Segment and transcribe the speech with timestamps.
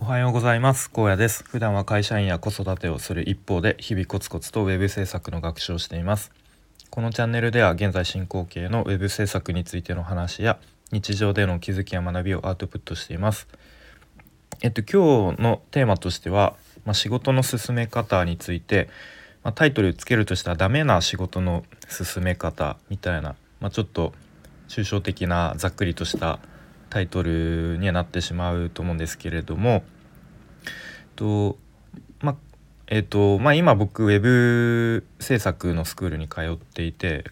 [0.00, 0.90] おはようございます。
[0.90, 1.42] 高野です。
[1.44, 6.30] 普段は会社員や子育てをする一方で日々コツコツとウェブ制作の学習をしています。
[6.88, 10.58] このチャンネルでは現在進行形のウェブ制作についての話や
[10.92, 13.48] 日常での気づきや学びをアウトプットしています。
[14.62, 16.54] えっと今日のテーマとしては、
[16.84, 18.88] まあ、仕事の進め方について、
[19.42, 24.12] まあ、タイトルつけるとしたらダメな仕事の進め方みたいな、まあ、ちょっと
[24.68, 26.38] 抽象的なざっくりとした
[26.90, 29.82] タイトルにはなってしまうと思うんですけれども
[31.16, 31.58] と
[32.20, 32.36] まあ
[32.86, 37.24] えっ、ー、とまあ今僕ウェブ制作のスクールに通っていて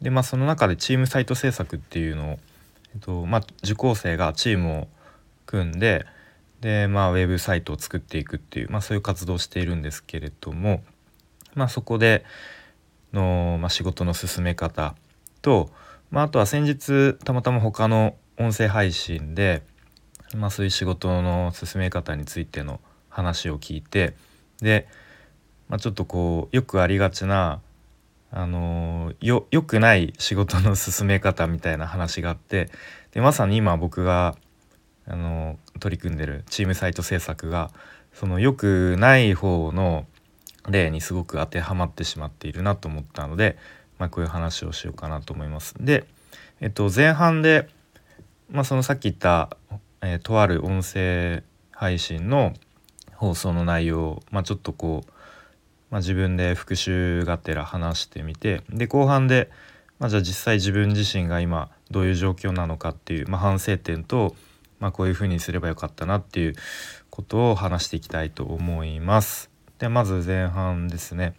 [0.00, 2.38] でまあその中でチームサイト制作っていうのを、
[2.94, 4.88] え、ー、とまあ、受講生がチームを
[5.46, 6.06] 組んで
[6.60, 10.82] でまあウェブサイトを作っていくっていう、まあ、そういう活動をしているんですけれども
[11.54, 12.24] まあそこで
[13.12, 14.94] の、まあ、仕事の進め方
[15.42, 15.70] と、
[16.10, 19.62] まあ、あとは先日たまたま他の音声配信で、
[20.36, 24.14] まあ、そういう仕事の進め方についての話を聞いて
[24.60, 24.88] で、
[25.68, 27.60] まあ、ちょっとこうよくありがちな
[28.30, 32.68] あのよよくない仕事の進め方みたいな話があって
[33.12, 34.36] でまさに今僕が
[35.06, 37.70] あの取り組んでるチームサイト制作が
[38.12, 40.06] その良くない方の
[40.68, 43.56] 例にすごく当てはまってしまっているなと思ったので、
[43.98, 45.74] まあ、こういう話をしようかなと思います。
[45.78, 46.06] で、
[46.60, 47.68] えっと、前半で
[48.50, 49.56] まあ、そのさっき言った、
[50.02, 52.52] えー、とある音声配信の
[53.14, 55.10] 放送の内容を、まあ、ちょっとこう、
[55.90, 59.50] まあ、自分で復習がてら話してみてで後半で、
[59.98, 64.36] まあ、じゃあ実際自分自身が今どういう状況なのかっていう、まあ、反省点と、
[64.78, 66.54] まあ、こういうふうにすればよかったなっていう
[67.10, 69.50] ことを話していきたいと思います。
[69.78, 71.34] でまず前半ですね。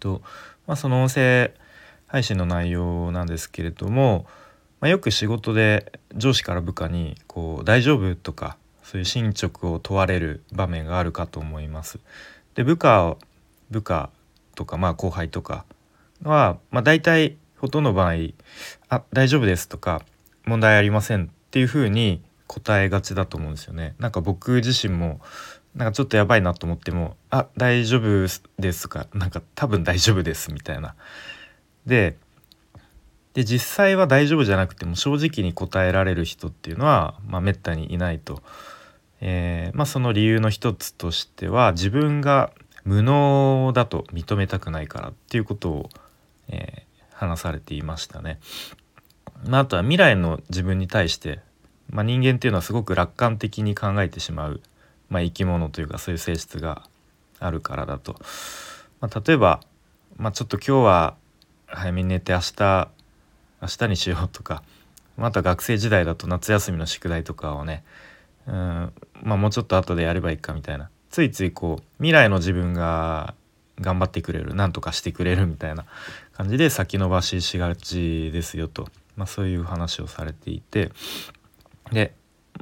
[0.00, 0.22] と
[0.66, 1.52] まあ、その音声
[2.06, 4.26] 配信の内容なんですけれども、
[4.82, 12.00] まあ、よく仕事で上司から部下にこう「大丈夫?」とかそういう進捗を問われる場面があるかと思います。
[12.56, 13.16] で部下
[13.70, 14.10] 部下
[14.56, 15.64] とかまあ後輩とか
[16.24, 18.14] は、まあ、大体ほとんどの場合
[18.90, 20.02] 「あ大丈夫です」とか
[20.46, 23.94] 「問題ありません」っていうふうに答えがちだと思うんですよね。
[24.00, 25.20] なんか僕自身も
[25.76, 28.26] なんかちょっとやばいなと思っても「あ大丈夫
[28.58, 30.96] です」とか「なんか多分大丈夫です」みたいな。
[31.86, 32.16] で
[33.34, 38.42] で実際は大丈夫じゃなくても正直に答えられる人っていうのは、まあ、めったにいないと、
[39.20, 42.52] えー、まあ、その理由の一つとしては自分が
[42.84, 45.90] 無能だと認めたくないからっていうことを、
[46.48, 48.38] えー、話されていましたね。
[49.46, 51.40] まあ、あとは未来の自分に対して、
[51.88, 54.60] まあ、人間っていうのはすごく楽観的に考えてしまう、
[55.08, 56.82] まあ、生き物というかそういう性質が
[57.38, 58.16] あるからだと。
[59.00, 59.60] まあ、例えば、
[60.16, 61.16] まあ、ちょっと今日は
[61.66, 62.88] 早めに寝て明日
[63.62, 64.62] 明日にしようとか。
[65.16, 67.84] また学生時代だと夏休みの宿題とかをね。
[68.46, 68.92] うん。
[69.22, 70.90] まあもうちょっと後でやればいいかみたいな。
[71.10, 73.34] ついついこう未来の自分が
[73.80, 74.54] 頑張ってくれる。
[74.54, 75.84] 何とかしてくれるみたいな。
[76.32, 80.90] 感じで先延ばししがちですよと、まあ、そういう話をされていて。
[81.92, 82.14] で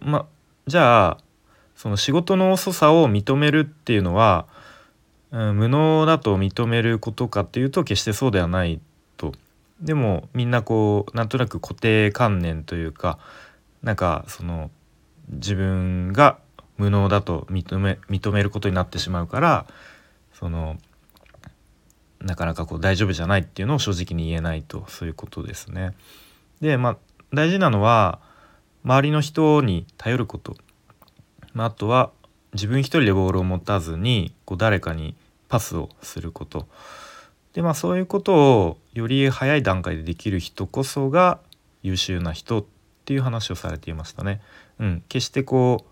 [0.02, 0.26] まあ
[0.66, 1.18] じゃあ
[1.76, 4.46] その仕事の遅さを認めるっていうのは、
[5.30, 8.80] うん、無能だと認めることかっていうと決してそうではない
[9.80, 13.18] でもみんなこうなんとなく固定観念というか
[13.82, 14.70] なんかその
[15.28, 16.38] 自分が
[16.76, 19.66] 無能だと認め認めることになってしまうから
[20.32, 20.76] その
[22.20, 25.94] なかなかこう大丈夫じゃないっていうのを正直に言えないとそういうことですね。
[26.60, 26.96] でまあ
[27.32, 28.20] 大事なのは
[28.84, 30.56] 周りの人に頼ること、
[31.52, 32.10] まあ、あとは
[32.52, 35.14] 自分一人でボールを持たずにこう誰かに
[35.48, 36.66] パスをすること。
[37.52, 41.40] でまあそういうことをより早い段階でできる人こそが
[41.82, 42.64] 優秀な人っ
[43.04, 44.40] ていう話をされていましたね。
[44.78, 45.84] うん、決してこ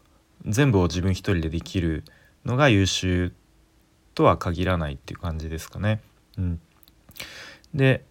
[0.46, 2.04] う全部を自分一人でできる
[2.44, 3.32] のが優秀
[4.14, 6.00] とは限らないっていう感じですかね。
[6.36, 6.60] うん、
[7.75, 8.04] で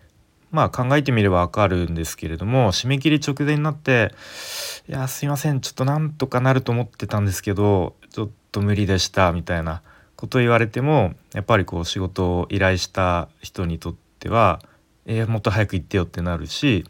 [0.52, 4.14] まあ考えてみればわかるんですけれども締め切り直前になって
[4.88, 9.82] 「いやすいませんちょっとなんとかなると思ってたんですけどちょっと無理でした」みたいな
[10.18, 14.60] こと言われてもやっぱりこう仕事を依頼した人にとっては
[15.08, 16.86] えー、もっと早く行ってよってなるし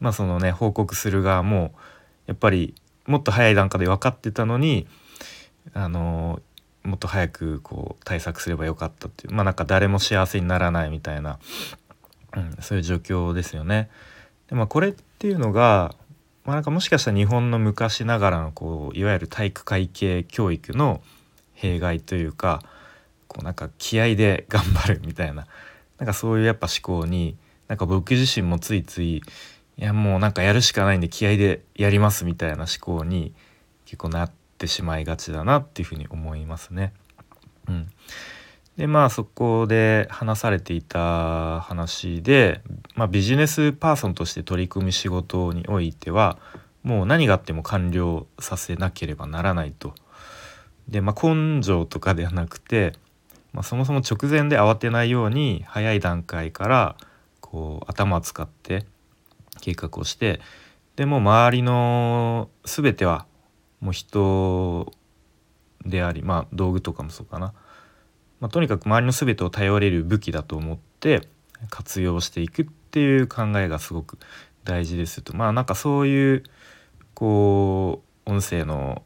[0.00, 1.72] まあそのね報告する側も
[2.26, 2.74] やっぱり
[3.06, 4.86] もっと早い段階で分かってたのに
[5.74, 6.40] あの
[6.82, 11.38] もっと早くこう対策すればよかったっていうまあなんか誰も幸せにならないみたいな、
[12.36, 13.90] うん、そういう状況ですよね。
[14.48, 15.94] でまあこれっていうのが、
[16.44, 21.02] まあ、なんかもしかしたら日本の昔ながらのこういわゆる体育会系教育の
[21.58, 22.62] 弊害というか
[23.26, 25.46] こうなんか気合で頑張るみたいな
[25.98, 29.22] なんかそういうやっぱ思考になんか僕自身もついついい
[29.76, 33.34] やもうなんかやるしかないんで気合でやりますみたいな思考に
[33.84, 36.92] 結構なってしまいがちだなっていうふうに思いますね。
[37.68, 37.88] うん、
[38.76, 42.62] でまあそこで話されていた話で、
[42.94, 46.38] まあ、ビジネスパーソンとして取り組む仕事においては
[46.82, 49.94] もう何があっても完了させなければならないと。
[50.88, 52.94] でまあ根性とかではなくて、
[53.52, 56.96] まあ、そもそも直前で慌てないように早い段階から
[57.40, 58.86] こう頭を使って
[59.60, 60.40] 計画をして
[60.96, 63.26] でも周りの全ては
[63.80, 64.92] もう人
[65.84, 67.54] でありまあ道具とかもそうかな、
[68.40, 71.28] まあ、とにかく周りの全てを頼れる武器だと思って
[71.70, 74.18] 活用していくっていう考えがすごく
[74.64, 75.36] 大事ですと。
[75.36, 76.42] まあなんかそういう
[77.14, 79.02] こう音声の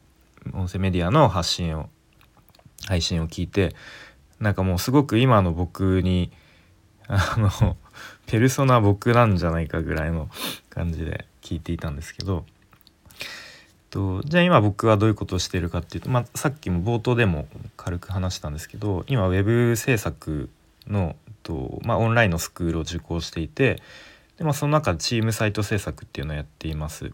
[0.53, 1.89] 音声メディアの発信を
[2.87, 3.75] 配信を聞いて
[4.39, 6.31] なんかもうすごく今の僕に
[7.07, 7.77] あの
[8.27, 10.29] ペルソナ僕なんじゃないかぐらいの
[10.69, 12.45] 感じで聞いていたんですけど
[13.89, 17.47] とじゃあ今僕はどういうことをしてるかっていうと、まあ、さっきも冒頭でも
[17.77, 20.49] 軽く話したんですけど今ウェブ制作
[20.87, 23.81] のと、まあ、オンラインのスクールを受講していて
[24.37, 27.11] で、まあ、その中でチームサイト制作っていうのをやっています。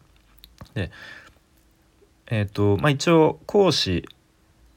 [0.73, 0.91] で
[2.31, 4.07] えーとまあ、一応講師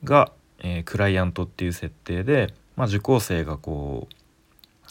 [0.04, 4.08] が、えー、クライアントっていう設定で、まあ、受講生がこ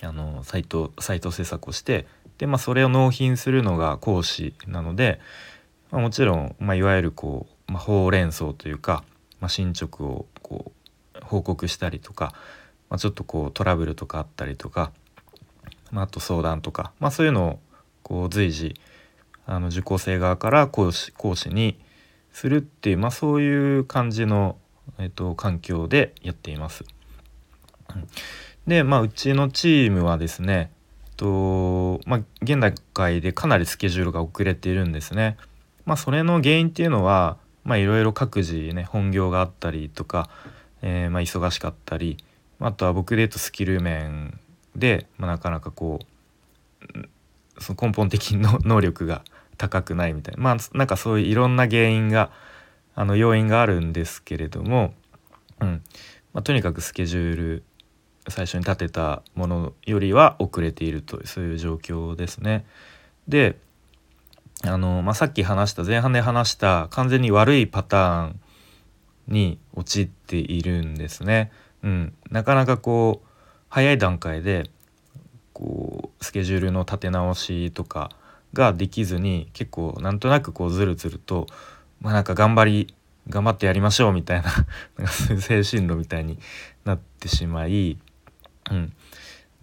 [0.01, 2.05] うあのサイトサイト制作をして
[2.37, 5.19] で、まあ、それを納品するのが講師なので、
[5.89, 9.03] まあ、もちろん、まあ、いわゆるこう、まあ、ほうれん草というか、
[9.39, 10.71] まあ、進捗をこ
[11.15, 12.33] う報告したりとか、
[12.89, 14.91] まあ、ちょっとこうトラブルとかあったりとか、
[15.91, 17.59] まあ、あと相談とか、まあ、そういうのを
[18.03, 18.75] こう随時
[19.47, 21.79] あの受講生側から講師講師に
[22.31, 24.57] するっていう、まあ、そういう感じの、
[24.97, 26.85] えっと、環境でやっています。
[28.67, 30.71] で、まあ、うちのチームはですね、
[31.17, 35.37] とまあ、現段階でかなりスケジュールが遅れているんですね。
[35.85, 40.29] まあ、それの原因っていうのはいろいろ各自ね本業があったりとか、
[40.81, 42.17] えー、まあ、忙しかったり
[42.59, 44.39] あとは僕で言うとスキル面
[44.75, 49.23] で、まあ、なかなかこうその根本的の能力が
[49.61, 52.31] 高くないみたいなまあなんかそういういろんな原因が
[52.95, 54.95] あの要因があるんですけれども、
[55.59, 55.83] うん
[56.33, 57.63] まあ、とにかくスケジュール
[58.27, 62.65] 最初に立てたものよりは遅れているというそういう状況ですね。
[63.27, 63.59] で
[64.63, 68.39] あの、まあ、さっき話した前半で話した完全に悪いパターン
[69.27, 71.51] に陥っているんですね。
[71.83, 73.27] うん、なかなかこう
[73.69, 74.71] 早い段階で
[75.53, 78.09] こうスケジュールの立て直しとか
[78.53, 81.47] ができずに結構なんとなくこうずるずると、
[82.01, 82.95] まあ、なんか頑張り
[83.29, 84.49] 頑張ってやりましょうみたいな
[85.07, 86.39] 精神論みたいに
[86.85, 87.97] なってしまい、
[88.71, 88.93] うん、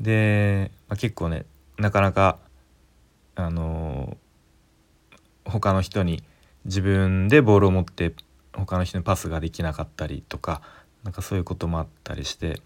[0.01, 1.45] で、まあ、結構ね
[1.77, 2.39] なかなか
[3.35, 6.23] あのー、他の人に
[6.65, 8.13] 自分でボールを持って
[8.53, 10.63] 他の人にパスができなかったりとか
[11.05, 12.61] なんかそういうこともあったりして、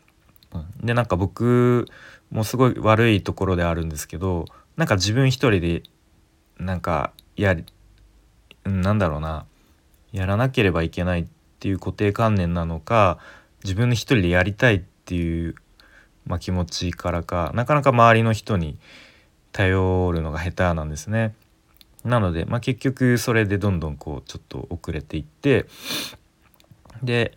[0.53, 1.87] うん、でなんか僕
[2.31, 4.47] もすごい悪いところであるんですけど
[4.77, 5.83] なんか自分一人で
[6.65, 7.57] なんかや
[8.65, 9.47] なんだろうな
[10.13, 11.27] やらなければいけないっ
[11.59, 13.19] ていう固定観念なのか
[13.65, 15.55] 自分の一人でやりたいっていう、
[16.27, 18.79] まあ、気持ちからかなかなか周りの人に
[19.53, 21.35] 頼るのが下手なんですね。
[22.05, 25.67] なので、まあ、結局それでどんどんこうちょっと遅れていって
[27.03, 27.37] で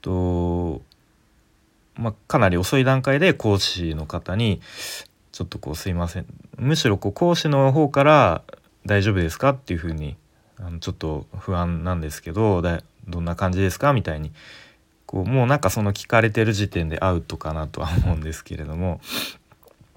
[0.00, 0.82] と、
[1.96, 4.60] まあ、かなり遅い段階で講師の方に
[5.32, 6.26] ちょっとこうすいません
[6.58, 8.42] むしろこう講師の方から
[8.86, 10.16] 「大丈夫ですか?」っていうふうに
[10.58, 14.32] あのちょっと不安なんですけどだどんな感じですかみたいに
[15.06, 19.00] こうもうなんかその聞かれてる時点でアウトかなとは思うんですけれども、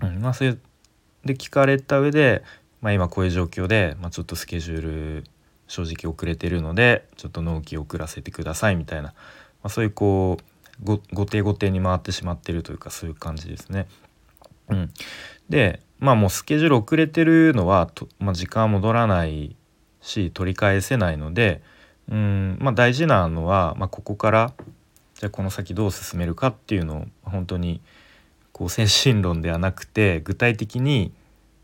[0.02, 0.58] うん、まあそれ
[1.26, 2.44] で聞かれた上で、
[2.82, 5.24] まあ、今こういう状況で、まあ、ちょっとスケジュール
[5.68, 9.14] 正直遅れてるのでちょっと納期遅らせてくださいみたいな、ま
[9.64, 13.88] あ、そういうこう後手後手に回ってしまってるというかそういう感じですね。
[14.70, 14.92] うん、
[15.50, 19.56] でまあもうスケジュール遅れてるのはと、まあ、時間戻らない
[20.02, 21.62] し取り返せないので
[22.10, 24.54] うんまあ大事なのは、まあ、ここから
[25.16, 27.82] じゃあこの先どう進めるかっていうのを本当に
[28.52, 31.14] こう精神論ではなくて具体的に、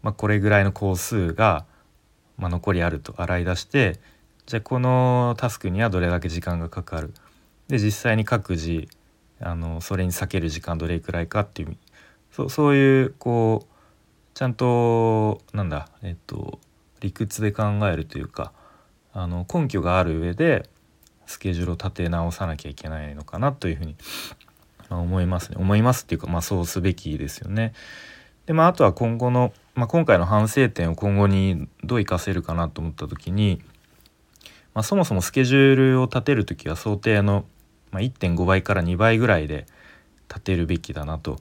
[0.01, 1.65] まあ、これぐらいの工数が、
[2.37, 3.99] まあ、残りあると洗い出して
[4.45, 7.13] じゃあこのタスクにはどれだけ時間がかかる。
[7.67, 8.87] で実際に各自
[9.39, 11.77] あのそれに避ける時間どれくらいかっていう
[12.31, 13.67] そうそういうこう
[14.33, 16.59] ちゃんとなんだえっと
[17.01, 18.51] 理屈で考えるというか
[19.13, 20.69] あの根拠がある上で
[21.25, 23.95] スケジュールを立て直さなきゃいけないのかなというふうに、
[24.89, 27.73] まあ、思いますね思いますっていうか、まあ、そうすべきですよね。
[28.45, 33.61] でまあ、あとは今後の、まあ、今回の反省点を今後にどう生かせるかなと思った時に、
[34.73, 37.45] まあ、そもそもスケジュールを立てる時は想定の、
[37.91, 39.67] ま、1.5倍から2倍ぐらいで
[40.29, 41.39] 立てるべきだなと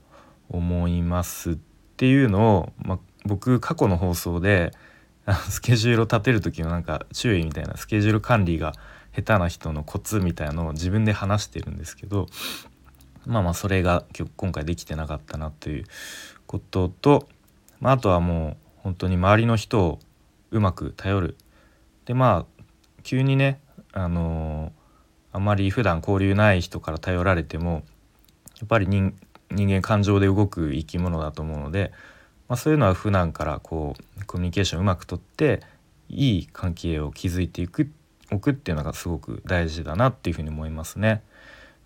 [0.48, 1.56] 思いますっ
[1.96, 4.72] ていうのを、まあ、僕過去の放送で
[5.50, 8.72] スケジュールを立てる時のなんか注意みたいなスケジュール管理が
[9.14, 12.26] 下手な人のコツみたいなのを自分で話してるんですけど
[13.26, 14.04] まあまあそれが
[14.36, 15.84] 今回できてなかったなという
[16.46, 17.28] ことと、
[17.80, 19.98] まあ、あとはもう本当に周りの人を
[20.50, 21.36] うまく頼る。
[22.06, 22.62] でまあ
[23.02, 23.60] 急にね
[23.92, 27.82] あのー、あまり普段交流ない人から頼られても
[28.60, 29.14] やっぱり人
[29.50, 31.92] 人間感情で動く生き物だと思うので、
[32.48, 35.62] まあ、そういうのは普段からこうコミュニケーションうまくとって
[36.08, 37.90] いい関係を築いていく
[38.30, 41.22] おくっていうのがすごく大事だなっていうふうに思いますね。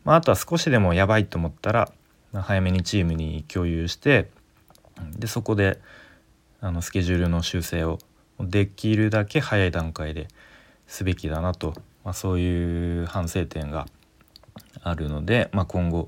[0.05, 1.93] まあ、あとは少しでもやばいと思ったら
[2.33, 4.31] 早めにチームに共有して
[5.17, 5.79] でそこで
[6.61, 7.99] あのスケジュールの修正を
[8.41, 10.29] できるだけ早い段階で
[10.87, 13.87] すべきだなと、まあ、そういう反省点が
[14.83, 16.07] あるので、まあ、今後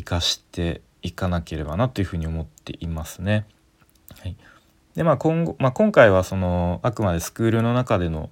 [0.00, 3.46] 生かしていかなければなというふうに思っていますね。
[4.18, 4.36] はい、
[4.94, 8.30] でまあ今後、まあ、今回はそのあくまでスクールの中での、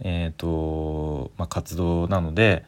[0.00, 2.64] えーとまあ、活動なので、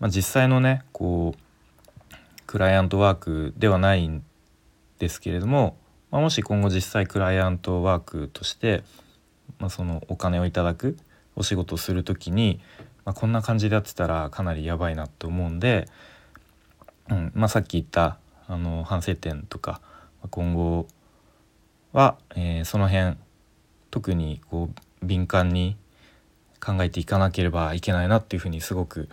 [0.00, 2.14] まあ、実際のねこう
[2.46, 4.22] クライアントワークではないん
[4.98, 5.76] ですけれども、
[6.10, 8.84] まあ、もし今後実際クライアントワークとして、
[9.58, 10.96] まあ、そのお金をいただく
[11.34, 12.60] お仕事をする時に、
[13.04, 15.88] まあ、こんな感じでやってたらかなりやばいなと思うんで、
[17.12, 19.80] うんまあ、さっき言ったあの反省点とか
[20.30, 20.86] 今後
[21.92, 23.16] は、えー、その辺
[23.90, 24.70] 特にこ
[25.02, 25.76] う敏感に
[26.64, 29.08] 考えていかなければいけないなっていうふうにすごく、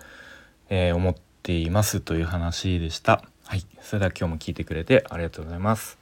[0.70, 3.24] えー、思っていますという話でした。
[3.46, 5.99] はい、それでは今日も聞いてくれてありがとうございます。